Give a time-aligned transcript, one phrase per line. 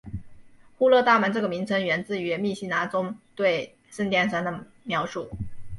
[0.79, 5.29] 户勒大门这个名称源自于密西拿中对圣殿山的描述。